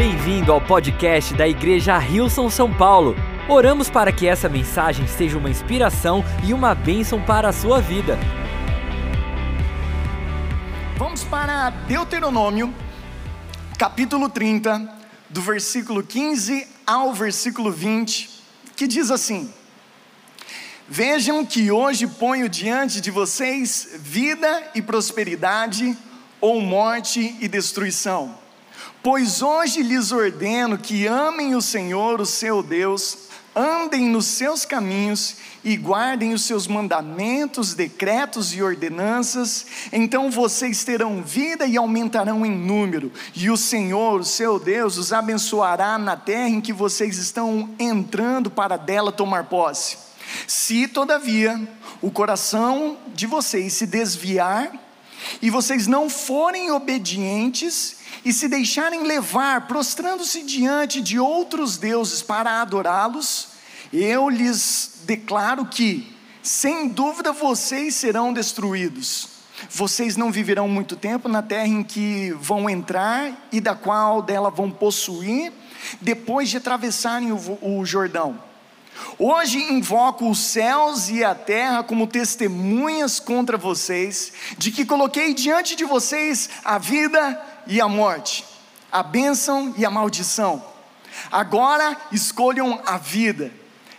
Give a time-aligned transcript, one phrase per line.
[0.00, 3.14] Bem-vindo ao podcast da Igreja Rilson São Paulo.
[3.46, 8.18] Oramos para que essa mensagem seja uma inspiração e uma bênção para a sua vida.
[10.96, 12.74] Vamos para Deuteronômio,
[13.76, 14.90] capítulo 30,
[15.28, 18.30] do versículo 15 ao versículo 20,
[18.74, 19.52] que diz assim:
[20.88, 25.94] Vejam que hoje ponho diante de vocês vida e prosperidade,
[26.40, 28.39] ou morte e destruição.
[29.02, 35.36] Pois hoje lhes ordeno que amem o Senhor, o seu Deus, andem nos seus caminhos
[35.64, 42.54] e guardem os seus mandamentos, decretos e ordenanças, então vocês terão vida e aumentarão em
[42.54, 47.70] número, e o Senhor, o seu Deus, os abençoará na terra em que vocês estão
[47.78, 49.96] entrando para dela tomar posse.
[50.46, 51.58] Se, todavia,
[52.02, 54.89] o coração de vocês se desviar
[55.40, 62.60] e vocês não forem obedientes e se deixarem levar, prostrando-se diante de outros deuses para
[62.60, 63.48] adorá-los,
[63.92, 69.28] eu lhes declaro que, sem dúvida, vocês serão destruídos.
[69.68, 74.50] Vocês não viverão muito tempo na terra em que vão entrar e da qual dela
[74.50, 75.52] vão possuir,
[76.00, 78.49] depois de atravessarem o, Jordão.
[79.18, 85.76] Hoje invoco os céus e a terra como testemunhas contra vocês, de que coloquei diante
[85.76, 88.44] de vocês a vida e a morte,
[88.90, 90.64] a bênção e a maldição.
[91.30, 93.52] Agora escolham a vida,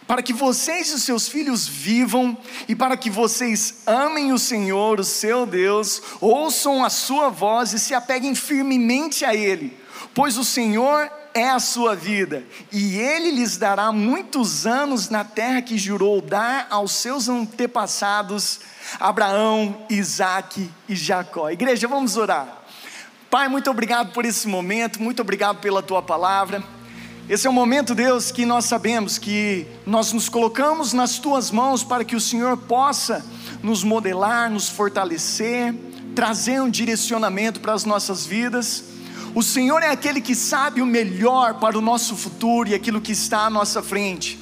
[0.08, 5.00] para que vocês e os seus filhos vivam e para que vocês amem o Senhor,
[5.00, 9.78] o seu Deus, ouçam a sua voz e se apeguem firmemente a Ele,
[10.14, 15.62] pois o Senhor é a sua vida, e ele lhes dará muitos anos na terra
[15.62, 18.60] que jurou dar aos seus antepassados,
[19.00, 21.50] Abraão, Isaac e Jacó.
[21.50, 22.62] Igreja, vamos orar.
[23.30, 26.62] Pai, muito obrigado por esse momento, muito obrigado pela tua palavra.
[27.30, 31.81] Esse é o momento, Deus, que nós sabemos que nós nos colocamos nas tuas mãos
[31.81, 33.25] para que o Senhor possa
[33.64, 35.74] nos modelar, nos fortalecer,
[36.14, 38.91] trazer um direcionamento para as nossas vidas.
[39.34, 43.12] O Senhor é aquele que sabe o melhor para o nosso futuro e aquilo que
[43.12, 44.38] está à nossa frente.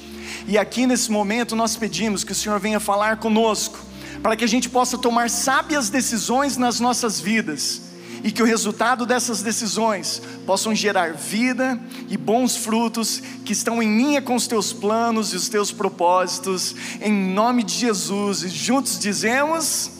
[0.48, 3.78] E aqui nesse momento nós pedimos que o Senhor venha falar conosco,
[4.24, 7.90] para que a gente possa tomar sábias decisões nas nossas vidas
[8.24, 11.80] e que o resultado dessas decisões possam gerar vida
[12.10, 16.76] e bons frutos que estão em linha com os teus planos e os teus propósitos,
[17.02, 18.44] em nome de Jesus.
[18.44, 19.92] E juntos dizemos: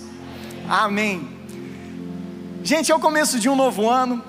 [0.68, 1.30] Amém.
[2.64, 4.24] Gente, é o começo de um novo ano.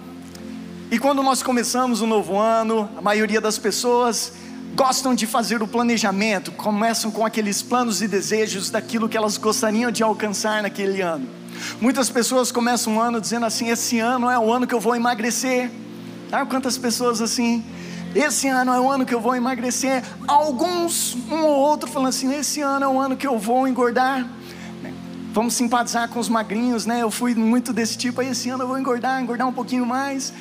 [0.91, 4.33] E quando nós começamos o um novo ano, a maioria das pessoas
[4.75, 9.93] gostam de fazer o planejamento, começam com aqueles planos e desejos daquilo que elas gostariam
[9.93, 11.29] de alcançar naquele ano.
[11.81, 14.97] Muitas pessoas começam um ano dizendo assim: esse ano é o ano que eu vou
[14.97, 15.71] emagrecer.
[16.29, 17.65] Sabe quantas pessoas assim?
[18.13, 20.03] Esse ano é o ano que eu vou emagrecer.
[20.27, 24.29] Alguns, um ou outro, falando assim: esse ano é o ano que eu vou engordar.
[25.33, 27.01] Vamos simpatizar com os magrinhos, né?
[27.03, 28.21] Eu fui muito desse tipo.
[28.21, 30.33] Aí esse ano eu vou engordar, engordar um pouquinho mais.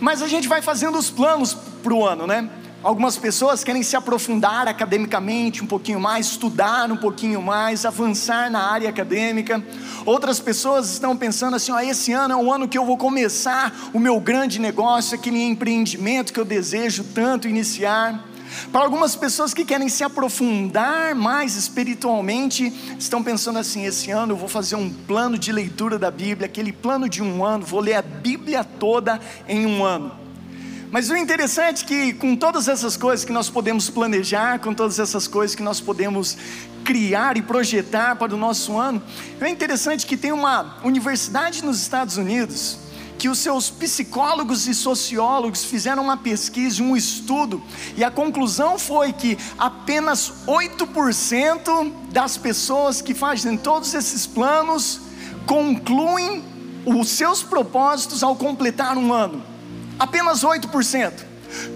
[0.00, 2.48] Mas a gente vai fazendo os planos para o ano, né?
[2.82, 8.72] Algumas pessoas querem se aprofundar academicamente um pouquinho mais, estudar um pouquinho mais, avançar na
[8.72, 9.62] área acadêmica.
[10.06, 13.90] Outras pessoas estão pensando assim: ó, esse ano é o ano que eu vou começar
[13.92, 18.29] o meu grande negócio, aquele empreendimento que eu desejo tanto iniciar.
[18.72, 24.36] Para algumas pessoas que querem se aprofundar mais espiritualmente, estão pensando assim: esse ano eu
[24.36, 27.94] vou fazer um plano de leitura da Bíblia, aquele plano de um ano, vou ler
[27.94, 30.12] a Bíblia toda em um ano.
[30.90, 34.98] Mas o interessante é que, com todas essas coisas que nós podemos planejar, com todas
[34.98, 36.36] essas coisas que nós podemos
[36.84, 39.00] criar e projetar para o nosso ano,
[39.40, 42.89] é interessante que tem uma universidade nos Estados Unidos
[43.20, 47.62] que os seus psicólogos e sociólogos fizeram uma pesquisa, um estudo,
[47.94, 55.02] e a conclusão foi que apenas 8% das pessoas que fazem todos esses planos
[55.44, 56.42] concluem
[56.86, 59.44] os seus propósitos ao completar um ano.
[59.98, 61.12] Apenas 8%.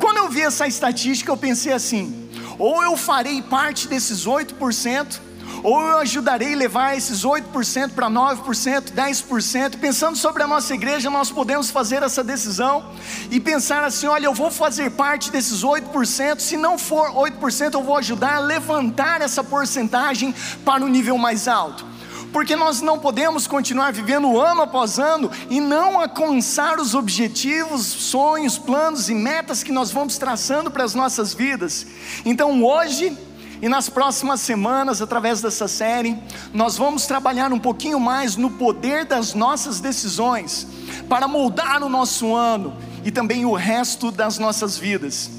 [0.00, 2.26] Quando eu vi essa estatística, eu pensei assim:
[2.58, 5.20] ou eu farei parte desses 8%,
[5.64, 9.78] ou eu ajudarei a levar esses 8% para 9%, 10%.
[9.78, 12.92] Pensando sobre a nossa igreja, nós podemos fazer essa decisão
[13.30, 17.82] e pensar assim: olha, eu vou fazer parte desses 8%, se não for 8%, eu
[17.82, 20.34] vou ajudar a levantar essa porcentagem
[20.66, 21.94] para um nível mais alto
[22.34, 28.58] porque nós não podemos continuar vivendo ano após ano e não alcançar os objetivos, sonhos,
[28.58, 31.86] planos e metas que nós vamos traçando para as nossas vidas.
[32.24, 33.16] Então hoje
[33.64, 36.18] e nas próximas semanas, através dessa série,
[36.52, 40.66] nós vamos trabalhar um pouquinho mais no poder das nossas decisões
[41.08, 42.76] para moldar o nosso ano
[43.06, 45.30] e também o resto das nossas vidas.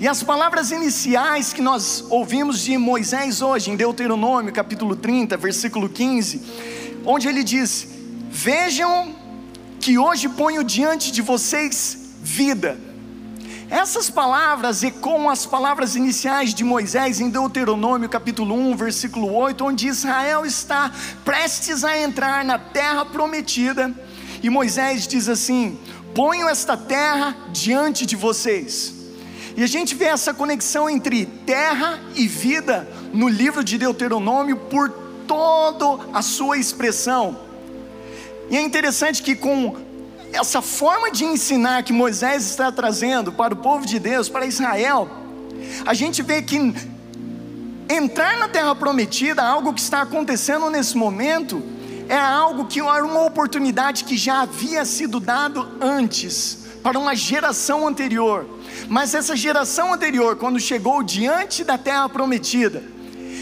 [0.00, 5.86] E as palavras iniciais que nós ouvimos de Moisés hoje, em Deuteronômio capítulo 30, versículo
[5.86, 7.88] 15, onde ele diz:
[8.30, 9.14] Vejam
[9.78, 12.85] que hoje ponho diante de vocês vida.
[13.68, 19.88] Essas palavras ecoam as palavras iniciais de Moisés em Deuteronômio capítulo 1, versículo 8, onde
[19.88, 20.92] Israel está
[21.24, 23.92] prestes a entrar na terra prometida,
[24.40, 25.80] e Moisés diz assim:
[26.14, 28.94] Ponho esta terra diante de vocês.
[29.56, 34.90] E a gente vê essa conexão entre terra e vida no livro de Deuteronômio por
[35.26, 37.36] toda a sua expressão.
[38.48, 39.85] E é interessante que com
[40.36, 45.08] essa forma de ensinar que Moisés está trazendo para o povo de Deus, para Israel,
[45.84, 46.74] a gente vê que
[47.88, 51.62] entrar na terra prometida, algo que está acontecendo nesse momento,
[52.08, 57.86] é algo que era uma oportunidade que já havia sido dado antes, para uma geração
[57.88, 58.46] anterior.
[58.88, 62.82] Mas essa geração anterior, quando chegou diante da terra prometida,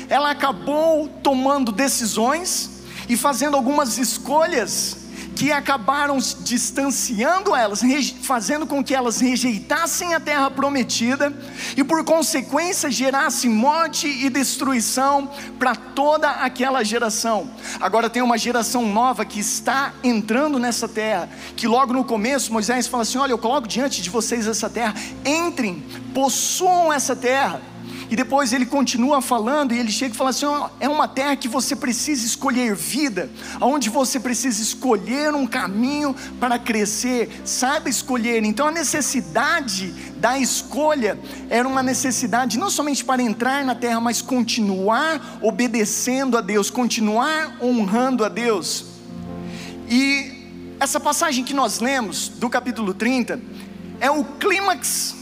[0.09, 5.04] ela acabou tomando decisões e fazendo algumas escolhas
[5.35, 7.83] que acabaram distanciando elas,
[8.23, 11.33] fazendo com que elas rejeitassem a terra prometida
[11.77, 17.51] e, por consequência, gerasse morte e destruição para toda aquela geração.
[17.81, 22.87] Agora tem uma geração nova que está entrando nessa terra, que logo no começo Moisés
[22.87, 24.95] fala assim: Olha, eu coloco diante de vocês essa terra,
[25.25, 25.83] entrem,
[26.15, 27.74] possuam essa terra.
[28.11, 30.47] E depois ele continua falando e ele chega e fala assim:
[30.81, 33.31] é uma terra que você precisa escolher vida,
[33.61, 38.45] onde você precisa escolher um caminho para crescer, saiba escolher.
[38.45, 41.19] Então a necessidade da escolha
[41.49, 47.59] era uma necessidade não somente para entrar na terra, mas continuar obedecendo a Deus, continuar
[47.63, 48.87] honrando a Deus.
[49.89, 53.41] E essa passagem que nós lemos do capítulo 30
[54.01, 55.15] é o clímax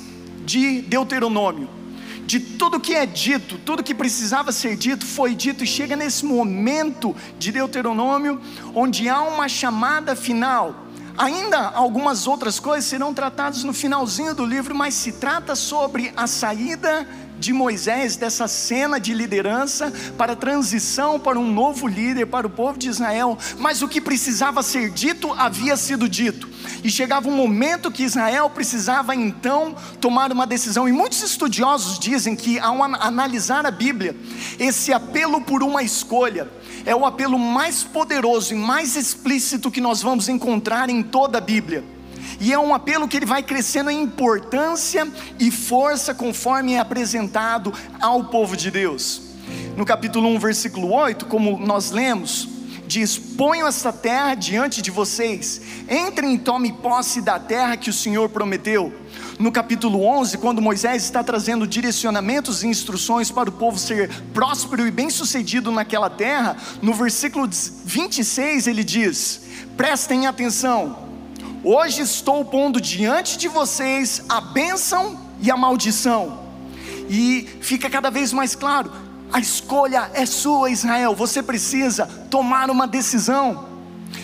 [0.45, 1.82] de Deuteronômio
[2.27, 6.25] de tudo que é dito, tudo que precisava ser dito foi dito, e chega nesse
[6.25, 8.41] momento de Deuteronômio,
[8.75, 10.87] onde há uma chamada final.
[11.17, 16.27] Ainda algumas outras coisas serão tratadas no finalzinho do livro, mas se trata sobre a
[16.27, 17.07] saída
[17.39, 22.51] de Moisés, dessa cena de liderança, para a transição para um novo líder para o
[22.51, 26.49] povo de Israel, mas o que precisava ser dito havia sido dito,
[26.83, 32.35] e chegava um momento que Israel precisava então tomar uma decisão, e muitos estudiosos dizem
[32.35, 34.17] que, ao analisar a Bíblia,
[34.59, 36.49] esse apelo por uma escolha,
[36.85, 41.41] é o apelo mais poderoso e mais explícito que nós vamos encontrar em toda a
[41.41, 41.85] Bíblia
[42.41, 45.07] e é um apelo que ele vai crescendo em importância
[45.39, 49.23] e força conforme é apresentado ao povo de Deus.
[49.77, 52.49] No capítulo 1, versículo 8, como nós lemos,
[52.93, 57.93] diz: Ponho esta terra diante de vocês, entrem e tomem posse da terra que o
[57.93, 58.93] Senhor prometeu.
[59.39, 64.87] No capítulo 11, quando Moisés está trazendo direcionamentos e instruções para o povo ser próspero
[64.87, 69.43] e bem-sucedido naquela terra, no versículo 26 ele diz:
[69.77, 71.11] Prestem atenção,
[71.65, 76.41] Hoje estou pondo diante de vocês a bênção e a maldição.
[77.09, 78.91] E fica cada vez mais claro:
[79.33, 81.15] a escolha é sua, Israel.
[81.15, 83.67] Você precisa tomar uma decisão.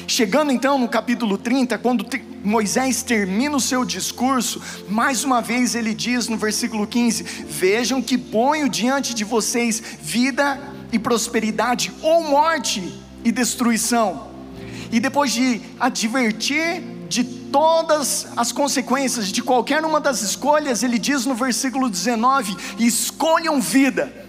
[0.06, 2.06] Chegando então no capítulo 30, quando
[2.44, 8.18] Moisés termina o seu discurso, mais uma vez ele diz no versículo 15: Vejam que
[8.18, 10.60] ponho diante de vocês vida
[10.92, 14.28] e prosperidade, ou morte e destruição.
[14.92, 21.24] E depois de advertir de todas as consequências de qualquer uma das escolhas, ele diz
[21.24, 24.27] no versículo 19: escolham vida.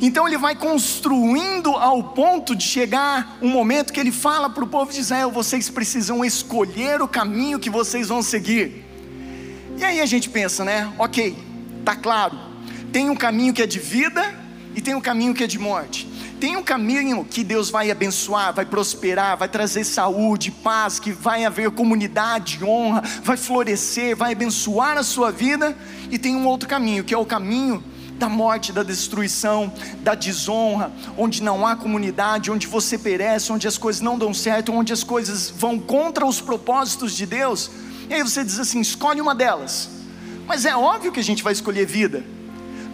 [0.00, 4.66] Então ele vai construindo ao ponto de chegar um momento que ele fala para o
[4.66, 8.84] povo de Israel: vocês precisam escolher o caminho que vocês vão seguir.
[9.76, 10.92] E aí a gente pensa, né?
[10.98, 11.36] Ok,
[11.84, 12.38] tá claro.
[12.92, 14.34] Tem um caminho que é de vida
[14.74, 16.08] e tem um caminho que é de morte.
[16.40, 21.44] Tem um caminho que Deus vai abençoar, vai prosperar, vai trazer saúde, paz, que vai
[21.44, 25.76] haver comunidade, honra, vai florescer, vai abençoar a sua vida.
[26.10, 27.82] E tem um outro caminho, que é o caminho
[28.18, 33.78] da morte, da destruição, da desonra, onde não há comunidade, onde você perece, onde as
[33.78, 37.70] coisas não dão certo, onde as coisas vão contra os propósitos de Deus.
[38.10, 39.88] E aí você diz assim: escolhe uma delas.
[40.46, 42.24] Mas é óbvio que a gente vai escolher vida,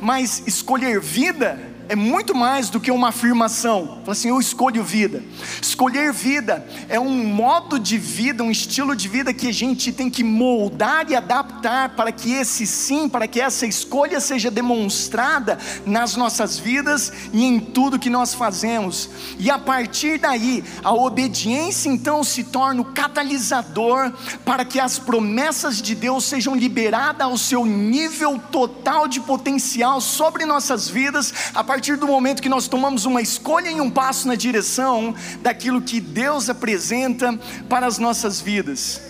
[0.00, 3.98] mas escolher vida é muito mais do que uma afirmação.
[4.00, 5.22] Fala assim, eu escolho vida.
[5.60, 10.08] Escolher vida é um modo de vida, um estilo de vida que a gente tem
[10.08, 16.16] que moldar e adaptar para que esse sim, para que essa escolha seja demonstrada nas
[16.16, 19.10] nossas vidas e em tudo que nós fazemos.
[19.38, 24.12] E a partir daí, a obediência então se torna o catalisador
[24.44, 30.44] para que as promessas de Deus sejam liberadas ao seu nível total de potencial sobre
[30.46, 34.36] nossas vidas a partir do momento que nós tomamos uma escolha e um passo na
[34.36, 35.12] direção
[35.42, 37.36] daquilo que Deus apresenta
[37.68, 39.00] para as nossas vidas.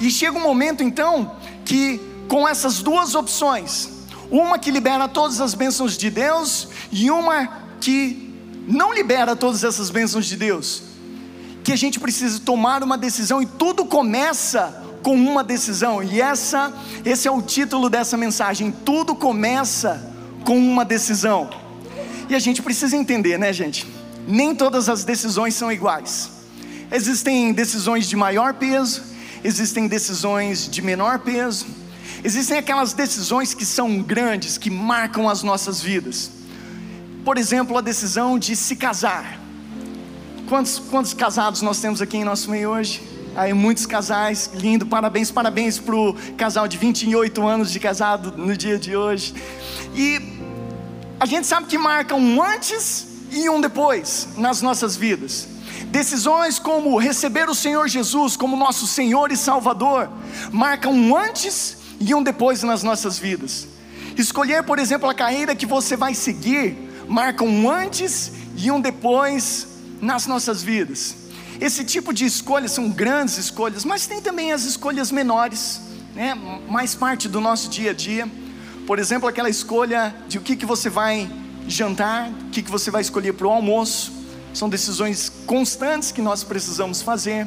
[0.00, 3.90] E chega um momento então que, com essas duas opções,
[4.28, 7.46] uma que libera todas as bênçãos de Deus e uma
[7.80, 8.34] que
[8.66, 10.82] não libera todas essas bênçãos de Deus,
[11.62, 16.02] que a gente precisa tomar uma decisão e tudo começa com uma decisão.
[16.02, 16.72] E essa,
[17.04, 18.72] esse é o título dessa mensagem.
[18.84, 20.12] Tudo começa
[20.44, 21.69] com uma decisão.
[22.30, 23.84] E a gente precisa entender, né, gente?
[24.24, 26.30] Nem todas as decisões são iguais.
[26.92, 29.02] Existem decisões de maior peso,
[29.42, 31.66] existem decisões de menor peso,
[32.22, 36.30] existem aquelas decisões que são grandes, que marcam as nossas vidas.
[37.24, 39.40] Por exemplo, a decisão de se casar.
[40.48, 43.02] Quantos, quantos casados nós temos aqui em nosso meio hoje?
[43.34, 48.56] Aí muitos casais, lindo, parabéns, parabéns para o casal de 28 anos de casado no
[48.56, 49.34] dia de hoje.
[49.96, 50.29] E
[51.20, 55.46] a gente sabe que marca um antes e um depois nas nossas vidas.
[55.88, 60.08] Decisões como receber o Senhor Jesus como nosso Senhor e Salvador
[60.50, 63.68] marcam um antes e um depois nas nossas vidas.
[64.16, 69.66] Escolher, por exemplo, a carreira que você vai seguir marca um antes e um depois
[70.00, 71.16] nas nossas vidas.
[71.60, 75.82] Esse tipo de escolhas são grandes escolhas, mas tem também as escolhas menores,
[76.14, 76.34] né?
[76.70, 78.26] mais parte do nosso dia a dia.
[78.90, 81.30] Por exemplo, aquela escolha de o que, que você vai
[81.68, 84.10] jantar, o que, que você vai escolher para o almoço.
[84.52, 87.46] São decisões constantes que nós precisamos fazer.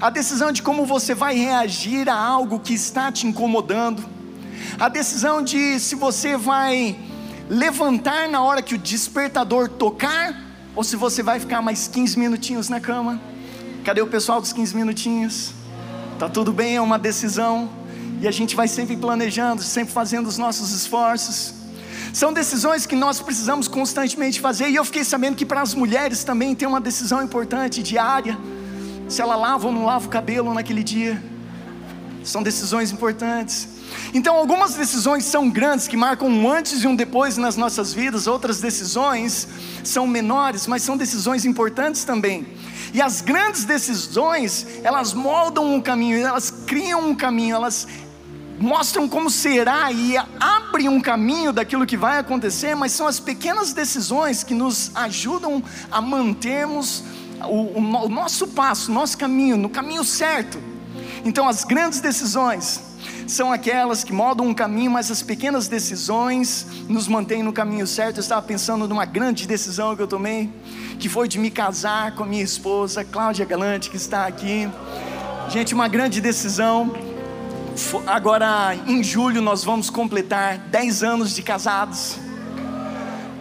[0.00, 4.02] A decisão de como você vai reagir a algo que está te incomodando.
[4.78, 6.98] A decisão de se você vai
[7.46, 10.34] levantar na hora que o despertador tocar
[10.74, 13.20] ou se você vai ficar mais 15 minutinhos na cama.
[13.84, 15.52] Cadê o pessoal dos 15 minutinhos?
[16.18, 17.79] Tá tudo bem, é uma decisão.
[18.20, 21.54] E a gente vai sempre planejando, sempre fazendo os nossos esforços.
[22.12, 24.68] São decisões que nós precisamos constantemente fazer.
[24.68, 28.36] E eu fiquei sabendo que para as mulheres também tem uma decisão importante, diária.
[29.08, 31.22] Se ela lava ou não lava o cabelo naquele dia.
[32.22, 33.68] São decisões importantes.
[34.12, 38.26] Então, algumas decisões são grandes, que marcam um antes e um depois nas nossas vidas,
[38.26, 39.48] outras decisões
[39.82, 42.46] são menores, mas são decisões importantes também.
[42.92, 47.86] E as grandes decisões, elas moldam um caminho, elas criam um caminho, elas
[48.60, 53.72] mostram como será e abrem um caminho daquilo que vai acontecer, mas são as pequenas
[53.72, 57.02] decisões que nos ajudam a mantermos
[57.48, 60.60] o, o, o nosso passo, o nosso caminho, no caminho certo.
[61.24, 62.82] Então, as grandes decisões
[63.26, 68.18] são aquelas que moldam um caminho, mas as pequenas decisões nos mantêm no caminho certo.
[68.18, 70.50] Eu estava pensando numa grande decisão que eu tomei,
[70.98, 74.68] que foi de me casar com a minha esposa, Cláudia Galante, que está aqui.
[75.48, 77.09] Gente, uma grande decisão
[78.06, 82.16] Agora, em julho, nós vamos completar 10 anos de casados.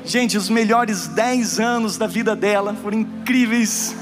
[0.05, 3.95] Gente, os melhores 10 anos da vida dela foram incríveis.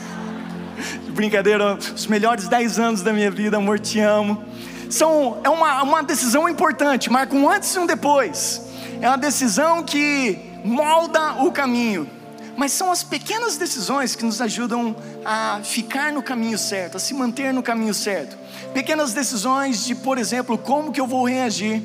[1.10, 4.44] Brincadeira, os melhores 10 anos da minha vida, amor, te amo.
[4.90, 8.62] São, é uma, uma decisão importante, marca um antes e um depois.
[9.02, 12.17] É uma decisão que molda o caminho.
[12.58, 17.14] Mas são as pequenas decisões que nos ajudam a ficar no caminho certo, a se
[17.14, 18.36] manter no caminho certo.
[18.74, 21.84] Pequenas decisões de, por exemplo, como que eu vou reagir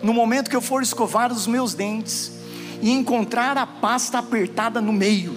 [0.00, 2.30] no momento que eu for escovar os meus dentes
[2.80, 5.36] e encontrar a pasta apertada no meio.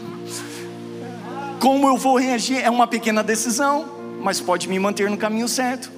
[1.60, 3.90] Como eu vou reagir é uma pequena decisão,
[4.22, 5.92] mas pode me manter no caminho certo.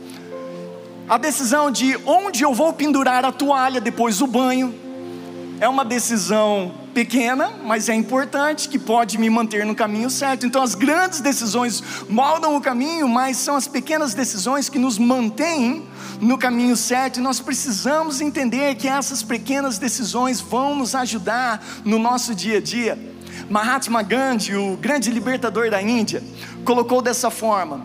[1.10, 4.74] A decisão de onde eu vou pendurar a toalha depois do banho
[5.60, 10.46] é uma decisão pequena, mas é importante, que pode me manter no caminho certo.
[10.46, 15.88] Então, as grandes decisões moldam o caminho, mas são as pequenas decisões que nos mantêm
[16.20, 17.18] no caminho certo.
[17.18, 22.62] E nós precisamos entender que essas pequenas decisões vão nos ajudar no nosso dia a
[22.62, 23.00] dia.
[23.50, 26.22] Mahatma Gandhi, o grande libertador da Índia,
[26.66, 27.80] colocou dessa forma: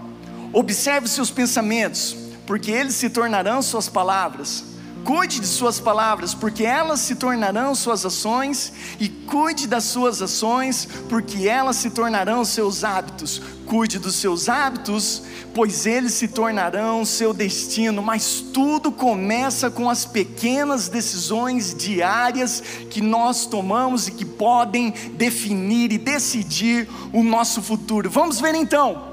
[0.53, 2.17] observe seus pensamentos,
[2.49, 4.74] porque eles se tornarão suas palavras.
[5.05, 10.89] Cuide de suas palavras, porque elas se tornarão suas ações, e cuide das suas ações,
[11.11, 13.41] porque elas se tornarão seus hábitos.
[13.67, 18.03] Cuide dos seus hábitos, pois eles se tornarão seu destino.
[18.03, 25.93] Mas tudo começa com as pequenas decisões diárias que nós tomamos e que podem definir
[25.93, 28.09] e decidir o nosso futuro.
[28.09, 29.13] Vamos ver então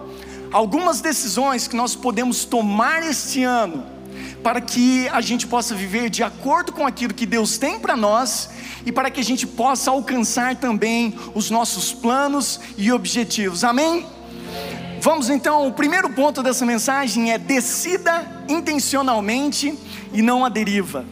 [0.53, 4.00] algumas decisões que nós podemos tomar este ano
[4.43, 8.49] para que a gente possa viver de acordo com aquilo que Deus tem para nós
[8.85, 13.63] e para que a gente possa alcançar também os nossos planos e objetivos.
[13.63, 14.05] Amém?
[14.99, 19.77] Vamos então, o primeiro ponto dessa mensagem é decida intencionalmente
[20.13, 21.05] e não a deriva.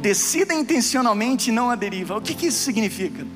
[0.00, 2.16] Decida intencionalmente e não a deriva.
[2.16, 3.26] O que, que isso significa?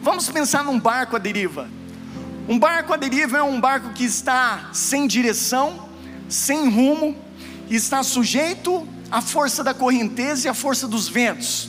[0.00, 1.68] Vamos pensar num barco à deriva.
[2.48, 5.88] Um barco à deriva é um barco que está sem direção,
[6.28, 7.14] sem rumo,
[7.76, 11.68] está sujeito à força da correnteza e à força dos ventos.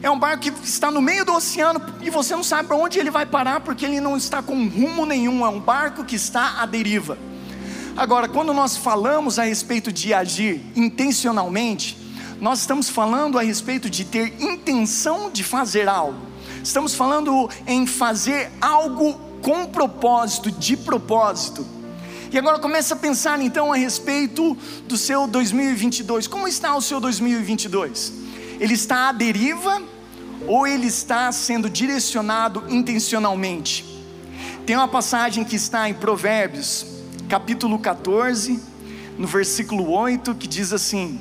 [0.00, 2.98] É um barco que está no meio do oceano e você não sabe para onde
[2.98, 5.44] ele vai parar porque ele não está com rumo nenhum.
[5.44, 7.18] É um barco que está à deriva.
[7.96, 11.98] Agora, quando nós falamos a respeito de agir intencionalmente,
[12.40, 16.20] nós estamos falando a respeito de ter intenção de fazer algo.
[16.62, 21.66] Estamos falando em fazer algo com propósito, de propósito.
[22.30, 24.54] E agora começa a pensar então a respeito
[24.86, 26.26] do seu 2022.
[26.26, 28.12] Como está o seu 2022?
[28.60, 29.82] Ele está à deriva
[30.46, 33.84] ou ele está sendo direcionado intencionalmente?
[34.66, 36.84] Tem uma passagem que está em Provérbios,
[37.30, 38.60] capítulo 14,
[39.16, 41.18] no versículo 8, que diz assim: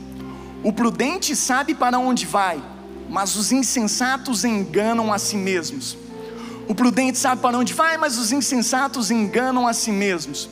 [0.61, 2.61] O prudente sabe para onde vai,
[3.09, 5.97] mas os insensatos enganam a si mesmos.
[6.67, 10.49] O prudente sabe para onde vai, mas os insensatos enganam a si mesmos.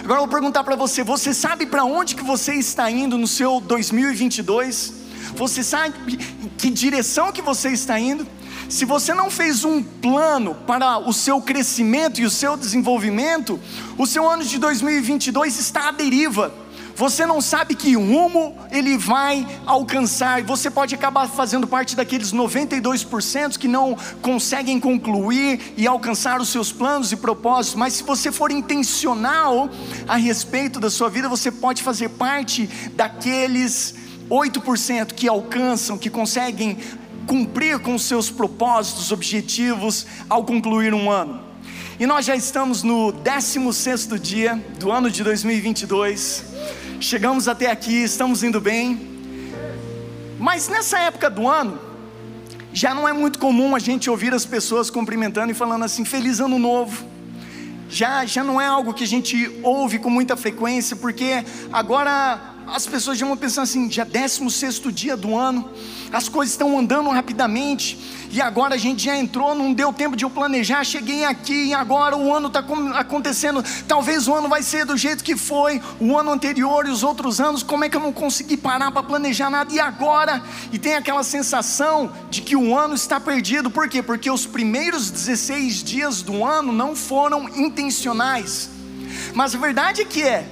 [0.00, 3.26] Agora eu vou perguntar para você: você sabe para onde que você está indo no
[3.26, 5.04] seu 2022?
[5.36, 6.16] Você sabe
[6.56, 8.26] que direção que você está indo?
[8.68, 13.60] Se você não fez um plano para o seu crescimento e o seu desenvolvimento,
[13.98, 16.63] o seu ano de 2022 está à deriva
[16.96, 23.58] você não sabe que rumo ele vai alcançar, você pode acabar fazendo parte daqueles 92%
[23.58, 28.50] que não conseguem concluir e alcançar os seus planos e propósitos, mas se você for
[28.50, 29.68] intencional
[30.06, 33.94] a respeito da sua vida, você pode fazer parte daqueles
[34.30, 36.78] 8% que alcançam, que conseguem
[37.26, 41.40] cumprir com seus propósitos, objetivos ao concluir um ano.
[41.98, 46.44] E nós já estamos no 16 dia do ano de 2022.
[47.04, 48.98] Chegamos até aqui, estamos indo bem.
[50.38, 51.78] Mas nessa época do ano,
[52.72, 56.40] já não é muito comum a gente ouvir as pessoas cumprimentando e falando assim: Feliz
[56.40, 57.04] Ano Novo.
[57.90, 62.86] Já, já não é algo que a gente ouve com muita frequência, porque agora as
[62.86, 65.68] pessoas já vão pensando assim: já 16 dia do ano,
[66.12, 67.98] as coisas estão andando rapidamente,
[68.30, 71.74] e agora a gente já entrou, não deu tempo de eu planejar, cheguei aqui, e
[71.74, 72.64] agora o ano está
[72.98, 73.62] acontecendo.
[73.86, 77.40] Talvez o ano vai ser do jeito que foi o ano anterior e os outros
[77.40, 80.42] anos, como é que eu não consegui parar para planejar nada, e agora?
[80.72, 84.02] E tem aquela sensação de que o ano está perdido, por quê?
[84.02, 88.70] Porque os primeiros 16 dias do ano não foram intencionais,
[89.34, 90.48] mas a verdade é que é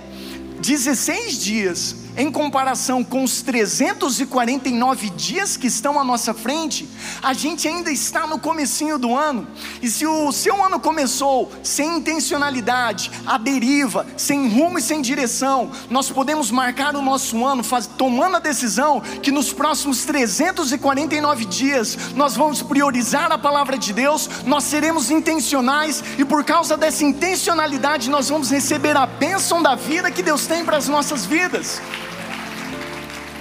[0.61, 6.89] 16 dias em comparação com os 349 dias que estão à nossa frente,
[7.23, 9.47] a gente ainda está no comecinho do ano.
[9.81, 15.71] E se o seu ano começou sem intencionalidade, a deriva, sem rumo e sem direção,
[15.89, 21.97] nós podemos marcar o nosso ano faz, tomando a decisão que nos próximos 349 dias
[22.15, 28.11] nós vamos priorizar a palavra de Deus, nós seremos intencionais e por causa dessa intencionalidade
[28.11, 31.81] nós vamos receber a bênção da vida que Deus tem para as nossas vidas.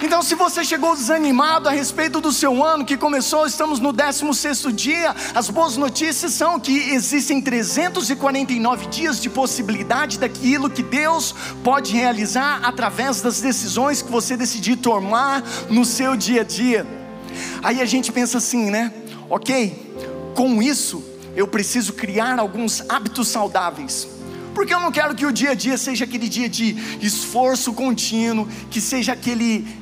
[0.04, 4.76] Então, se você chegou desanimado a respeito do seu ano que começou, estamos no 16
[4.76, 5.16] dia.
[5.36, 12.62] As boas notícias são que existem 349 dias de possibilidade daquilo que Deus pode realizar
[12.64, 16.88] através das decisões que você decidir tomar no seu dia a dia.
[17.62, 18.92] Aí a gente pensa assim, né?
[19.30, 19.94] Ok,
[20.36, 21.04] com isso
[21.36, 24.08] eu preciso criar alguns hábitos saudáveis.
[24.56, 28.48] Porque eu não quero que o dia a dia seja aquele dia de esforço contínuo,
[28.70, 29.81] que seja aquele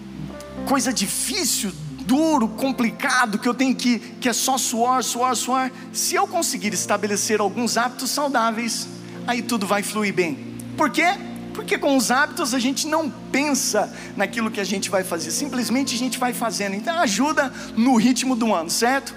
[0.69, 5.71] coisa difícil, duro, complicado, que eu tenho que, que é só suor, suor, suor.
[5.91, 8.87] Se eu conseguir estabelecer alguns hábitos saudáveis,
[9.25, 10.55] aí tudo vai fluir bem.
[10.77, 11.07] Por quê?
[11.55, 15.95] Porque com os hábitos a gente não pensa naquilo que a gente vai fazer, simplesmente
[15.95, 16.75] a gente vai fazendo.
[16.75, 19.15] Então ajuda no ritmo do ano, certo?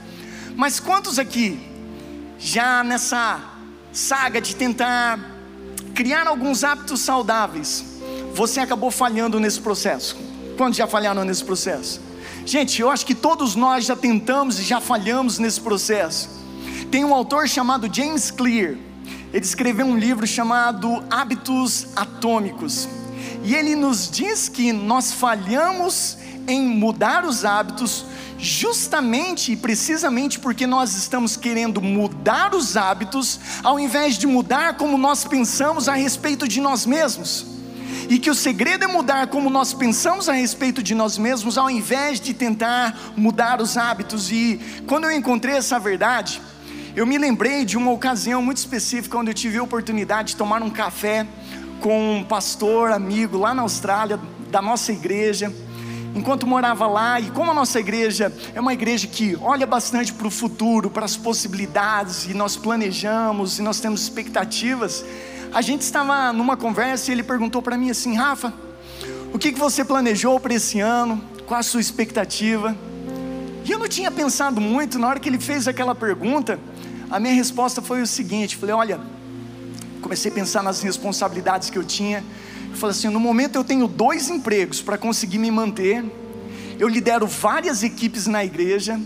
[0.56, 1.60] Mas quantos aqui,
[2.38, 3.38] já nessa
[3.92, 5.20] saga de tentar
[5.94, 7.84] criar alguns hábitos saudáveis,
[8.34, 10.31] você acabou falhando nesse processo?
[10.56, 12.00] Quantos já falharam nesse processo?
[12.44, 16.28] Gente, eu acho que todos nós já tentamos e já falhamos nesse processo.
[16.90, 18.76] Tem um autor chamado James Clear.
[19.32, 22.88] Ele escreveu um livro chamado Hábitos Atômicos.
[23.44, 28.04] E ele nos diz que nós falhamos em mudar os hábitos
[28.38, 34.98] justamente e precisamente porque nós estamos querendo mudar os hábitos, ao invés de mudar como
[34.98, 37.46] nós pensamos a respeito de nós mesmos.
[38.12, 41.70] E que o segredo é mudar como nós pensamos a respeito de nós mesmos, ao
[41.70, 44.30] invés de tentar mudar os hábitos.
[44.30, 46.38] E quando eu encontrei essa verdade,
[46.94, 50.62] eu me lembrei de uma ocasião muito específica, onde eu tive a oportunidade de tomar
[50.62, 51.26] um café
[51.80, 54.20] com um pastor amigo lá na Austrália,
[54.50, 55.50] da nossa igreja
[56.14, 60.26] enquanto morava lá, e como a nossa igreja é uma igreja que olha bastante para
[60.26, 65.02] o futuro, para as possibilidades, e nós planejamos, e nós temos expectativas,
[65.54, 68.52] a gente estava numa conversa e ele perguntou para mim assim: Rafa,
[69.32, 71.22] o que, que você planejou para esse ano?
[71.46, 72.76] Qual a sua expectativa?
[73.64, 76.58] E eu não tinha pensado muito, na hora que ele fez aquela pergunta,
[77.10, 79.00] a minha resposta foi o seguinte: falei, olha,
[80.00, 82.24] comecei a pensar nas responsabilidades que eu tinha.
[82.70, 86.02] Eu falei assim: no momento eu tenho dois empregos para conseguir me manter,
[86.78, 88.98] eu lidero várias equipes na igreja,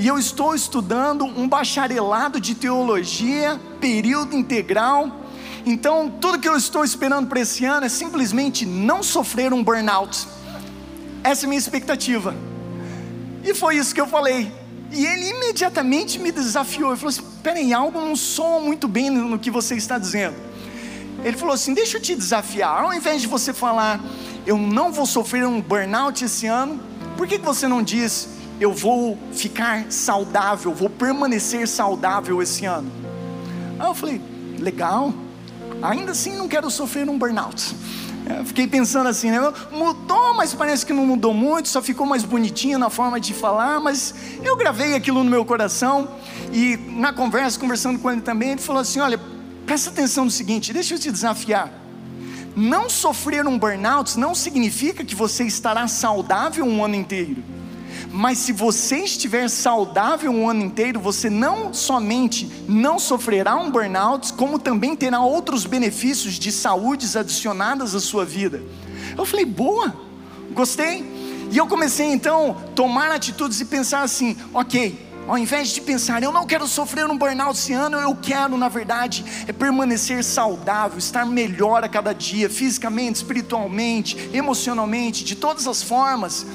[0.00, 5.25] e eu estou estudando um bacharelado de teologia, período integral.
[5.68, 10.28] Então, tudo que eu estou esperando para esse ano é simplesmente não sofrer um burnout.
[11.24, 12.32] Essa é a minha expectativa.
[13.42, 14.52] E foi isso que eu falei.
[14.92, 16.90] E ele imediatamente me desafiou.
[16.90, 20.36] Ele falou assim: peraí, algo não soa muito bem no que você está dizendo.
[21.24, 22.84] Ele falou assim: Deixa eu te desafiar.
[22.84, 24.00] Ao invés de você falar,
[24.46, 26.80] eu não vou sofrer um burnout esse ano,
[27.16, 28.28] por que, que você não diz,
[28.60, 32.88] eu vou ficar saudável, vou permanecer saudável esse ano?
[33.80, 34.20] Aí eu falei:
[34.60, 35.12] Legal,
[35.82, 37.74] ainda assim não quero sofrer um burnout.
[38.38, 39.38] Eu fiquei pensando assim, né?
[39.70, 43.78] Mudou, mas parece que não mudou muito, só ficou mais bonitinho na forma de falar,
[43.78, 46.08] mas eu gravei aquilo no meu coração
[46.52, 49.20] e na conversa, conversando com ele também, ele falou assim: olha,
[49.66, 51.72] Presta atenção no seguinte, deixa eu te desafiar.
[52.54, 57.42] Não sofrer um burnout não significa que você estará saudável um ano inteiro.
[58.16, 64.32] Mas se você estiver saudável um ano inteiro, você não somente não sofrerá um burnout,
[64.32, 68.62] como também terá outros benefícios de saúde adicionadas à sua vida.
[69.18, 69.94] Eu falei, boa,
[70.52, 71.04] gostei.
[71.52, 74.98] E eu comecei então a tomar atitudes e pensar assim: ok,
[75.28, 78.70] ao invés de pensar, eu não quero sofrer um burnout esse ano, eu quero, na
[78.70, 85.82] verdade, é permanecer saudável, estar melhor a cada dia, fisicamente, espiritualmente, emocionalmente, de todas as
[85.82, 86.46] formas.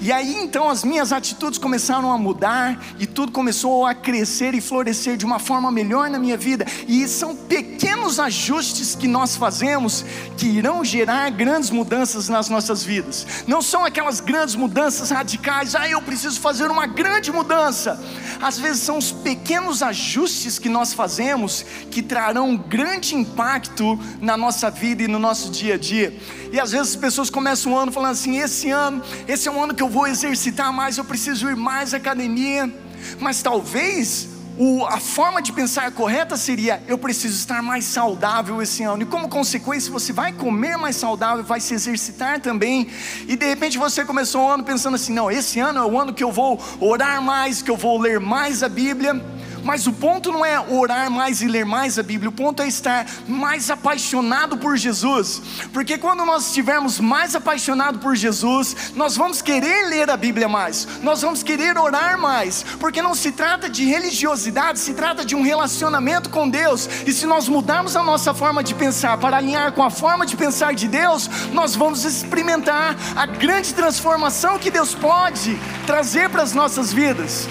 [0.00, 4.60] E aí então as minhas atitudes começaram a mudar e tudo começou a crescer e
[4.60, 6.66] florescer de uma forma melhor na minha vida.
[6.86, 10.04] E são pequenos ajustes que nós fazemos
[10.36, 13.26] que irão gerar grandes mudanças nas nossas vidas.
[13.46, 18.02] Não são aquelas grandes mudanças radicais, ah, eu preciso fazer uma grande mudança.
[18.40, 24.36] Às vezes são os pequenos ajustes que nós fazemos que trarão um grande impacto na
[24.36, 26.16] nossa vida e no nosso dia a dia.
[26.52, 29.62] E às vezes as pessoas começam o ano falando assim: esse ano, esse é um
[29.62, 32.72] ano que eu vou exercitar mais, eu preciso ir mais à academia.
[33.20, 38.82] Mas talvez o, a forma de pensar correta seria: eu preciso estar mais saudável esse
[38.82, 42.88] ano, e como consequência, você vai comer mais saudável, vai se exercitar também,
[43.28, 46.14] e de repente você começou o ano pensando assim: não, esse ano é o ano
[46.14, 49.22] que eu vou orar mais, que eu vou ler mais a Bíblia.
[49.66, 52.68] Mas o ponto não é orar mais e ler mais a Bíblia, o ponto é
[52.68, 55.42] estar mais apaixonado por Jesus.
[55.72, 60.86] Porque quando nós estivermos mais apaixonados por Jesus, nós vamos querer ler a Bíblia mais,
[61.02, 65.42] nós vamos querer orar mais, porque não se trata de religiosidade, se trata de um
[65.42, 66.88] relacionamento com Deus.
[67.04, 70.36] E se nós mudarmos a nossa forma de pensar para alinhar com a forma de
[70.36, 76.52] pensar de Deus, nós vamos experimentar a grande transformação que Deus pode trazer para as
[76.52, 77.48] nossas vidas.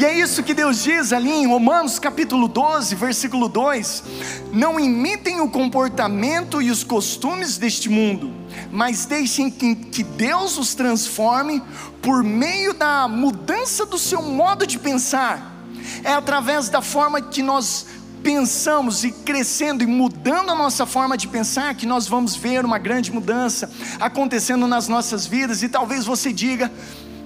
[0.00, 4.02] E é isso que Deus diz ali em Romanos capítulo 12, versículo 2:
[4.50, 8.32] Não imitem o comportamento e os costumes deste mundo,
[8.72, 11.62] mas deixem que Deus os transforme
[12.00, 15.66] por meio da mudança do seu modo de pensar.
[16.02, 17.84] É através da forma que nós
[18.22, 22.78] pensamos e crescendo e mudando a nossa forma de pensar que nós vamos ver uma
[22.78, 25.62] grande mudança acontecendo nas nossas vidas.
[25.62, 26.72] E talvez você diga: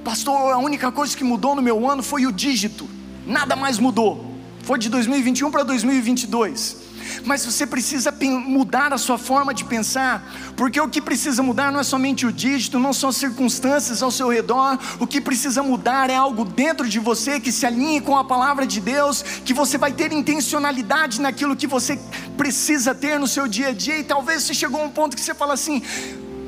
[0.05, 2.89] Pastor, a única coisa que mudou no meu ano foi o dígito,
[3.27, 4.33] nada mais mudou.
[4.63, 6.85] Foi de 2021 para 2022
[7.25, 8.13] mas você precisa
[8.47, 12.33] mudar a sua forma de pensar, porque o que precisa mudar não é somente o
[12.33, 16.99] dígito, não são circunstâncias ao seu redor, o que precisa mudar é algo dentro de
[16.99, 21.57] você que se alinhe com a palavra de Deus, que você vai ter intencionalidade naquilo
[21.57, 21.99] que você
[22.37, 25.23] precisa ter no seu dia a dia, e talvez você chegou a um ponto que
[25.23, 25.83] você fala assim: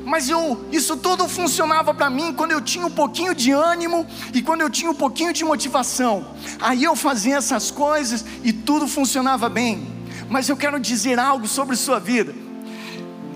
[0.07, 4.41] mas eu, isso tudo funcionava para mim quando eu tinha um pouquinho de ânimo e
[4.41, 6.33] quando eu tinha um pouquinho de motivação.
[6.61, 9.85] Aí eu fazia essas coisas e tudo funcionava bem.
[10.29, 12.33] Mas eu quero dizer algo sobre sua vida.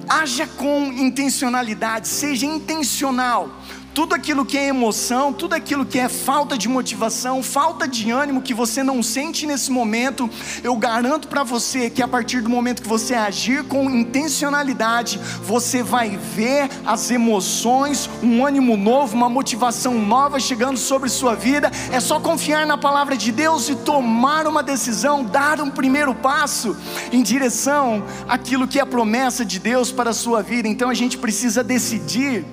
[0.08, 3.50] Haja com intencionalidade, seja intencional
[3.94, 8.42] tudo aquilo que é emoção, tudo aquilo que é falta de motivação, falta de ânimo
[8.42, 10.30] que você não sente nesse momento,
[10.64, 15.84] eu garanto para você que a partir do momento que você agir com intencionalidade, você
[15.84, 21.72] vai ver as emoções, um ânimo novo, uma motivação nova chegando sobre sua vida.
[21.92, 26.76] É só confiar na palavra de Deus e tomar uma decisão, dar um primeiro passo
[27.12, 30.68] em direção àquilo que é a promessa de Deus para a sua vida.
[30.68, 32.46] Então a gente precisa decidir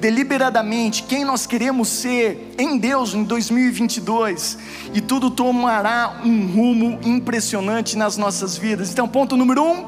[0.00, 4.58] deliberadamente quem nós queremos ser em Deus em 2022
[4.94, 8.90] e tudo tomará um rumo impressionante nas nossas vidas.
[8.90, 9.86] Então, ponto número um,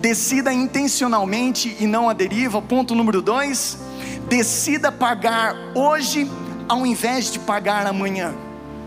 [0.00, 2.60] decida intencionalmente e não a deriva.
[2.62, 3.78] Ponto número dois,
[4.28, 6.30] decida pagar hoje
[6.68, 8.34] ao invés de pagar amanhã.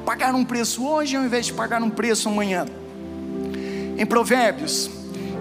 [0.06, 2.66] Pagar um preço hoje ao invés de pagar um preço amanhã.
[3.98, 4.90] Em Provérbios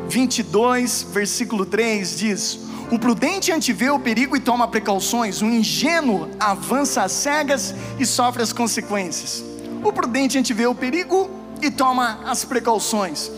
[0.09, 7.03] 22, versículo 3 diz: o prudente antevê o perigo e toma precauções, o ingênuo avança
[7.03, 9.45] às cegas e sofre as consequências.
[9.85, 13.31] O prudente antevê o perigo e toma as precauções.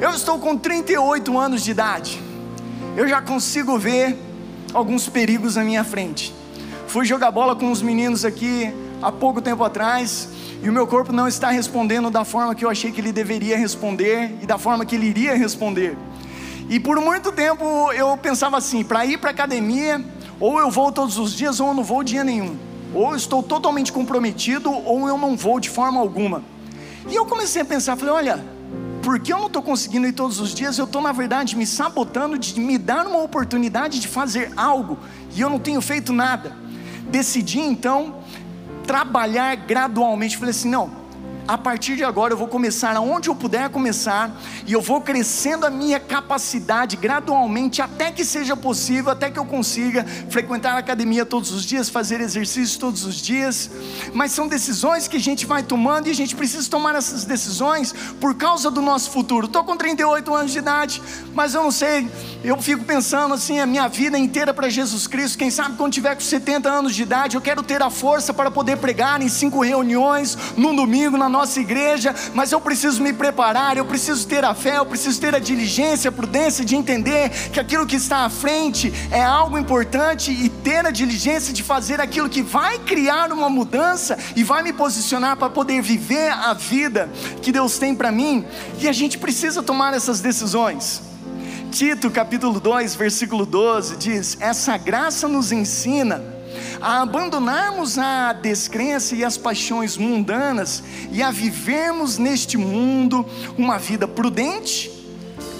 [0.00, 2.22] Eu estou com 38 anos de idade,
[2.96, 4.16] eu já consigo ver
[4.72, 6.32] alguns perigos na minha frente.
[6.86, 10.28] Fui jogar bola com os meninos aqui há pouco tempo atrás
[10.62, 13.58] e o meu corpo não está respondendo da forma que eu achei que ele deveria
[13.58, 15.96] responder e da forma que ele iria responder.
[16.68, 20.04] E por muito tempo eu pensava assim: para ir para academia,
[20.40, 22.56] ou eu vou todos os dias, ou eu não vou dia nenhum.
[22.94, 26.42] Ou eu estou totalmente comprometido, ou eu não vou de forma alguma.
[27.08, 28.44] E eu comecei a pensar: falei, olha,
[29.02, 32.38] porque eu não estou conseguindo ir todos os dias, eu estou na verdade me sabotando
[32.38, 34.98] de me dar uma oportunidade de fazer algo,
[35.34, 36.56] e eu não tenho feito nada.
[37.10, 38.16] Decidi então
[38.86, 40.36] trabalhar gradualmente.
[40.36, 40.90] Falei assim: não,
[41.46, 44.30] a partir de agora eu vou começar aonde eu puder começar,
[44.66, 49.44] e eu vou crescendo a minha capacidade gradualmente, até que seja possível, até que eu
[49.44, 53.70] consiga frequentar a academia todos os dias, fazer exercício todos os dias.
[54.14, 57.94] Mas são decisões que a gente vai tomando e a gente precisa tomar essas decisões
[58.20, 59.46] por causa do nosso futuro.
[59.46, 61.02] Estou com 38 anos de idade,
[61.34, 62.08] mas eu não sei,
[62.42, 65.36] eu fico pensando assim, a minha vida inteira para Jesus Cristo.
[65.36, 68.50] Quem sabe quando tiver com 70 anos de idade, eu quero ter a força para
[68.50, 73.76] poder pregar em cinco reuniões, num domingo, na nossa igreja, mas eu preciso me preparar,
[73.76, 77.58] eu preciso ter a fé, eu preciso ter a diligência, a prudência de entender que
[77.58, 82.28] aquilo que está à frente é algo importante e ter a diligência de fazer aquilo
[82.28, 87.10] que vai criar uma mudança e vai me posicionar para poder viver a vida
[87.42, 88.44] que Deus tem para mim,
[88.78, 91.02] e a gente precisa tomar essas decisões.
[91.72, 96.33] Tito capítulo 2, versículo 12 diz: Essa graça nos ensina
[96.80, 104.06] a abandonarmos a descrença e as paixões mundanas e a vivermos neste mundo uma vida
[104.06, 104.90] prudente,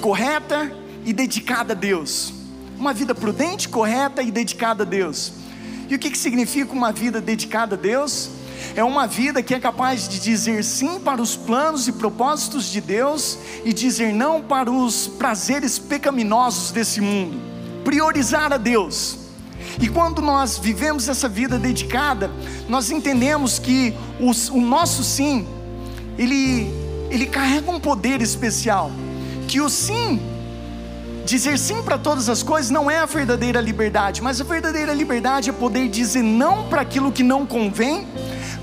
[0.01, 0.71] correta
[1.05, 2.33] e dedicada a Deus.
[2.79, 5.33] Uma vida prudente, correta e dedicada a Deus.
[5.89, 8.31] E o que, que significa uma vida dedicada a Deus?
[8.75, 12.81] É uma vida que é capaz de dizer sim para os planos e propósitos de
[12.81, 17.41] Deus e dizer não para os prazeres pecaminosos desse mundo.
[17.85, 19.24] Priorizar a Deus
[19.81, 22.31] e quando nós vivemos essa vida dedicada,
[22.69, 25.47] nós entendemos que os, o nosso sim,
[26.17, 26.71] ele,
[27.11, 28.91] ele carrega um poder especial.
[29.49, 30.21] Que o sim,
[31.25, 35.51] dizer sim para todas as coisas, não é a verdadeira liberdade, mas a verdadeira liberdade
[35.51, 38.07] é poder dizer não para aquilo que não convém,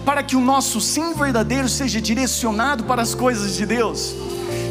[0.06, 4.15] para que o nosso sim verdadeiro seja direcionado para as coisas de Deus.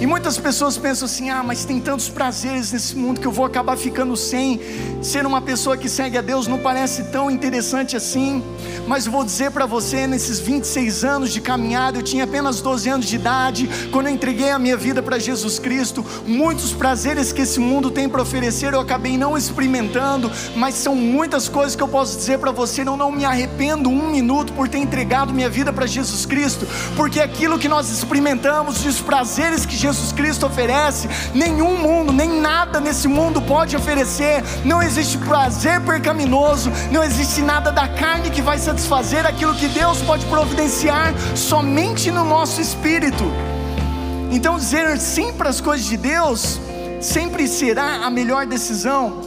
[0.01, 3.45] E muitas pessoas pensam assim: ah, mas tem tantos prazeres nesse mundo que eu vou
[3.45, 4.59] acabar ficando sem.
[5.03, 8.43] Ser uma pessoa que segue a Deus não parece tão interessante assim.
[8.87, 13.07] Mas vou dizer para você: nesses 26 anos de caminhada, eu tinha apenas 12 anos
[13.07, 16.03] de idade, quando eu entreguei a minha vida para Jesus Cristo.
[16.27, 21.47] Muitos prazeres que esse mundo tem para oferecer eu acabei não experimentando, mas são muitas
[21.47, 22.81] coisas que eu posso dizer para você.
[22.81, 27.21] Eu não me arrependo um minuto por ter entregado minha vida para Jesus Cristo, porque
[27.21, 32.81] aquilo que nós experimentamos, os prazeres que Jesus Jesus Cristo oferece, nenhum mundo, nem nada
[32.81, 34.42] nesse mundo pode oferecer.
[34.64, 40.00] Não existe prazer percaminoso, não existe nada da carne que vai satisfazer aquilo que Deus
[40.03, 43.24] pode providenciar somente no nosso espírito.
[44.31, 46.61] Então, dizer sim para as coisas de Deus
[47.00, 49.22] sempre será a melhor decisão.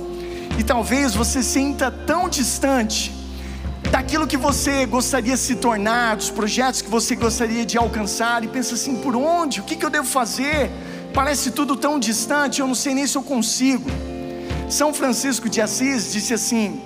[0.57, 3.22] E talvez você sinta tão distante
[3.93, 8.47] daquilo que você gostaria de se tornar, dos projetos que você gostaria de alcançar, e
[8.47, 9.59] pensa assim: por onde?
[9.59, 10.71] O que, eu devo fazer?
[11.13, 13.87] Parece tudo tão distante, eu não sei nem se eu consigo.
[14.67, 16.81] São Francisco de Assis disse assim: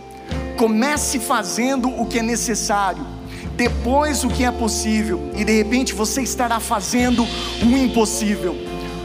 [0.57, 3.07] comece fazendo o que é necessário,
[3.55, 7.25] depois o que é possível, e de repente você estará fazendo
[7.63, 8.53] o impossível.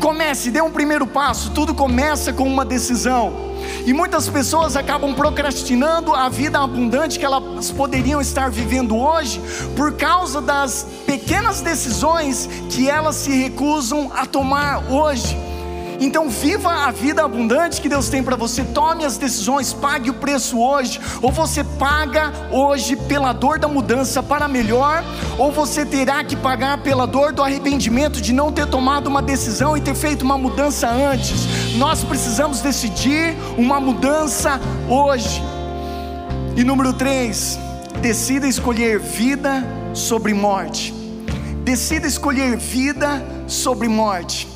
[0.01, 3.52] Comece, dê um primeiro passo, tudo começa com uma decisão.
[3.87, 9.40] E muitas pessoas acabam procrastinando a vida abundante que elas poderiam estar vivendo hoje
[9.77, 15.52] por causa das pequenas decisões que elas se recusam a tomar hoje.
[16.05, 18.65] Então, viva a vida abundante que Deus tem para você.
[18.65, 21.01] Tome as decisões, pague o preço hoje.
[21.23, 25.05] Ou você paga hoje pela dor da mudança para melhor,
[25.38, 29.77] ou você terá que pagar pela dor do arrependimento de não ter tomado uma decisão
[29.77, 31.77] e ter feito uma mudança antes.
[31.77, 35.41] Nós precisamos decidir uma mudança hoje.
[36.57, 37.61] E número 3,
[38.01, 40.93] decida escolher vida sobre morte.
[41.62, 44.52] Decida escolher vida sobre morte.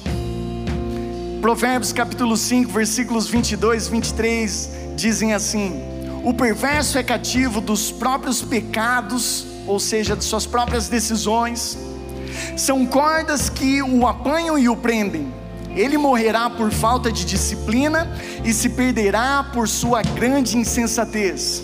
[1.40, 5.81] Provérbios capítulo 5, versículos 22 e 23 dizem assim:
[6.25, 11.79] O perverso é cativo dos próprios pecados, ou seja, de suas próprias decisões.
[12.57, 15.33] São cordas que o apanham e o prendem.
[15.75, 18.11] Ele morrerá por falta de disciplina
[18.42, 21.62] e se perderá por sua grande insensatez.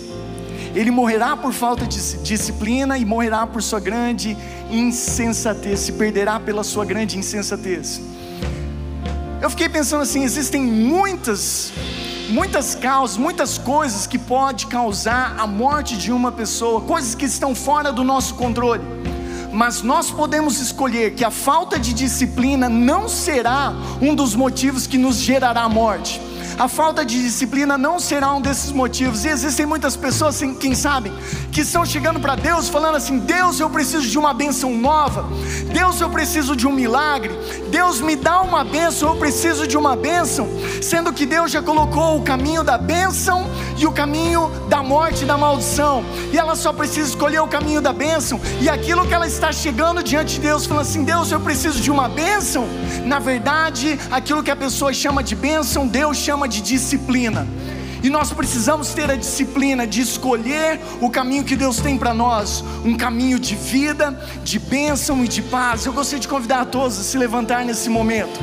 [0.75, 4.37] Ele morrerá por falta de disciplina e morrerá por sua grande
[4.69, 8.12] insensatez, se perderá pela sua grande insensatez.
[9.43, 11.73] Eu fiquei pensando assim: existem muitas,
[12.29, 17.53] muitas causas, muitas coisas que podem causar a morte de uma pessoa, coisas que estão
[17.53, 18.81] fora do nosso controle.
[19.51, 24.97] Mas nós podemos escolher que a falta de disciplina não será um dos motivos que
[24.97, 26.21] nos gerará morte
[26.57, 29.25] a falta de disciplina não será um desses motivos.
[29.25, 31.11] E existem muitas pessoas, quem sabe,
[31.51, 35.25] que estão chegando para Deus falando assim: Deus, eu preciso de uma bênção nova.
[35.73, 37.31] Deus, eu preciso de um milagre.
[37.69, 40.47] Deus, me dá uma bênção, eu preciso de uma bênção.
[40.81, 45.25] Sendo que Deus já colocou o caminho da bênção e o caminho da morte e
[45.25, 46.03] da maldição.
[46.31, 48.39] E ela só precisa escolher o caminho da bênção.
[48.61, 51.91] E aquilo que ela está chegando diante de Deus, falando assim: Deus, eu preciso de
[51.91, 52.67] uma bênção.
[53.05, 57.47] Na verdade, aquilo que a pessoa chama de bênção, Deus chama de disciplina.
[58.03, 62.61] E nós precisamos ter a disciplina de escolher o caminho que Deus tem para nós,
[62.83, 64.11] um caminho de vida,
[64.43, 65.85] de bênção e de paz.
[65.85, 68.37] Eu gostaria de convidar a todos a se levantar nesse momento.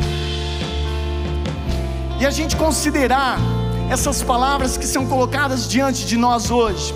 [2.19, 3.39] E a gente considerar
[3.91, 6.95] essas palavras que são colocadas diante de nós hoje.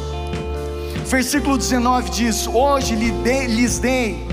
[1.06, 4.24] Versículo 19 diz: Hoje lhes dei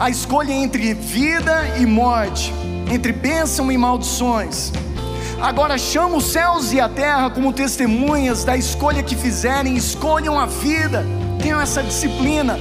[0.00, 2.52] a escolha entre vida e morte,
[2.90, 4.72] entre bênção e maldições.
[5.40, 10.46] Agora chama os céus e a terra como testemunhas da escolha que fizerem, escolham a
[10.46, 11.06] vida,
[11.40, 12.58] tenham essa disciplina,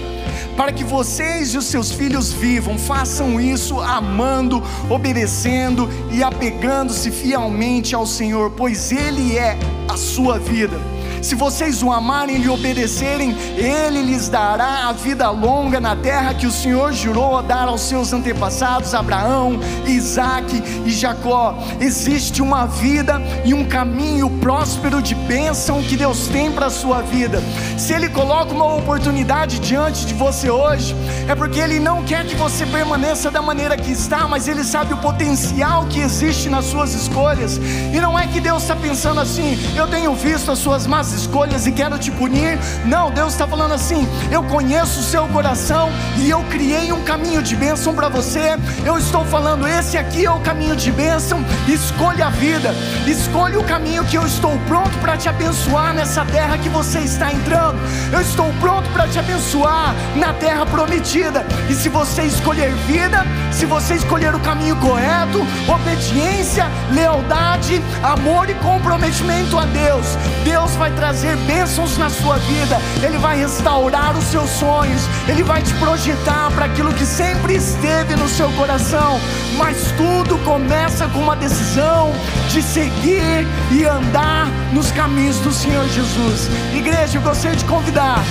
[0.58, 7.94] para que vocês e os seus filhos vivam, façam isso amando, obedecendo e apegando-se fielmente
[7.94, 9.56] ao Senhor, pois Ele é
[9.88, 10.97] a sua vida.
[11.22, 16.34] Se vocês o amarem e lhe obedecerem, ele lhes dará a vida longa na terra
[16.34, 21.58] que o Senhor jurou dar aos seus antepassados, Abraão, Isaac e Jacó.
[21.80, 27.02] Existe uma vida e um caminho próspero de bênção que Deus tem para a sua
[27.02, 27.42] vida.
[27.78, 30.96] Se Ele coloca uma oportunidade diante de você hoje,
[31.28, 34.94] é porque Ele não quer que você permaneça da maneira que está, mas Ele sabe
[34.94, 37.58] o potencial que existe nas suas escolhas.
[37.58, 41.68] E não é que Deus está pensando assim, eu tenho visto as suas más escolhas
[41.68, 42.58] e quero te punir.
[42.86, 47.42] Não, Deus está falando assim: eu conheço o seu coração e eu criei um caminho
[47.42, 48.58] de bênção para você.
[48.86, 51.44] Eu estou falando, esse aqui é o caminho de bênção.
[51.68, 52.74] Escolha a vida,
[53.06, 57.32] escolha o caminho que eu estou pronto para te abençoar nessa terra que você está
[57.32, 57.80] entrando.
[58.12, 61.46] Eu estou pronto para te abençoar na terra prometida.
[61.70, 68.54] E se você escolher vida, se você escolher o caminho correto, obediência, lealdade, amor e
[68.56, 70.06] comprometimento a Deus,
[70.44, 75.62] Deus vai trazer bênçãos na sua vida, Ele vai restaurar os seus sonhos, Ele vai
[75.62, 79.20] te projetar para aquilo que sempre esteve no seu coração.
[79.58, 82.12] Mas tudo começa com uma decisão
[82.50, 86.50] de seguir e andar nos caminhos do Senhor Jesus.
[86.74, 88.24] Igreja, eu gostaria de convidar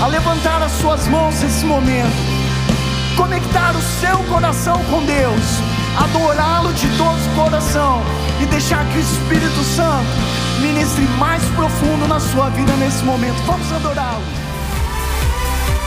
[0.00, 2.10] a levantar as suas mãos nesse momento,
[3.16, 5.42] conectar o seu coração com Deus,
[5.96, 8.02] adorá-lo de todo o coração
[8.42, 10.08] e deixar que o Espírito Santo
[10.60, 13.40] ministre mais profundo na sua vida nesse momento.
[13.46, 14.22] Vamos adorá-lo.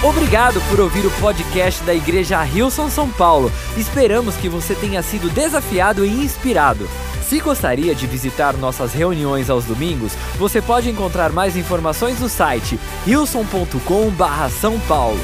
[0.03, 3.51] Obrigado por ouvir o podcast da Igreja Rilson São Paulo.
[3.75, 6.87] Esperamos que você tenha sido desafiado e inspirado.
[7.27, 12.79] Se gostaria de visitar nossas reuniões aos domingos, você pode encontrar mais informações no site
[13.05, 15.19] rilson.com/são paulo.